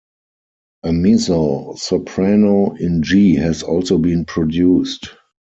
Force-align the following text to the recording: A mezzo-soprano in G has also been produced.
A 0.81 0.91
mezzo-soprano 0.91 2.75
in 2.79 3.03
G 3.03 3.35
has 3.35 3.61
also 3.61 3.99
been 3.99 4.25
produced. 4.25 5.09